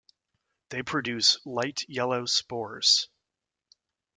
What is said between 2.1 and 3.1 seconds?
spores.